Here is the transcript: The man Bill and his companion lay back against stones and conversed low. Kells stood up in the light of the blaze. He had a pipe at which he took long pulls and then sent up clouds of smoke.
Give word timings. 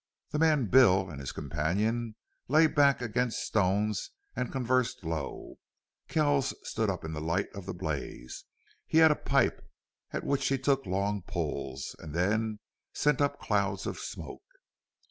The 0.31 0.39
man 0.39 0.65
Bill 0.65 1.11
and 1.11 1.19
his 1.19 1.31
companion 1.31 2.15
lay 2.47 2.65
back 2.65 3.03
against 3.03 3.43
stones 3.45 4.09
and 4.35 4.51
conversed 4.51 5.03
low. 5.03 5.59
Kells 6.07 6.55
stood 6.67 6.89
up 6.89 7.05
in 7.05 7.13
the 7.13 7.21
light 7.21 7.49
of 7.53 7.67
the 7.67 7.73
blaze. 7.75 8.45
He 8.87 8.97
had 8.97 9.11
a 9.11 9.15
pipe 9.15 9.61
at 10.11 10.23
which 10.23 10.47
he 10.47 10.57
took 10.57 10.87
long 10.87 11.21
pulls 11.21 11.95
and 11.99 12.15
then 12.15 12.57
sent 12.91 13.21
up 13.21 13.39
clouds 13.39 13.85
of 13.85 13.99
smoke. 13.99 14.41